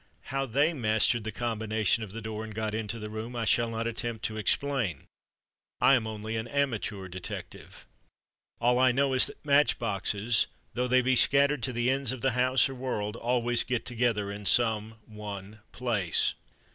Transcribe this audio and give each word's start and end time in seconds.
How 0.33 0.47
they 0.47 0.73
mastered 0.73 1.25
the 1.25 1.31
combination 1.31 2.03
of 2.03 2.11
the 2.11 2.23
door 2.23 2.43
and 2.43 2.55
got 2.55 2.73
into 2.73 2.97
the 2.97 3.07
room, 3.07 3.35
I 3.35 3.45
shall 3.45 3.69
not 3.69 3.85
attempt 3.85 4.25
to 4.25 4.37
explain. 4.37 5.05
I 5.79 5.93
am 5.93 6.07
only 6.07 6.35
an 6.35 6.47
amateur 6.47 7.07
Detective. 7.07 7.85
All 8.59 8.79
I 8.79 8.91
know 8.91 9.13
is 9.13 9.27
that 9.27 9.45
Match 9.45 9.77
boxes, 9.77 10.47
though 10.73 10.87
they 10.87 11.01
be 11.03 11.15
scattered 11.15 11.61
to 11.61 11.71
the 11.71 11.91
ends 11.91 12.11
of 12.11 12.21
the 12.21 12.31
house 12.31 12.67
(or 12.67 12.73
World), 12.73 13.15
always 13.15 13.63
get 13.63 13.85
together 13.85 14.31
in 14.31 14.47
some 14.47 14.95
one 15.05 15.59
place. 15.71 16.33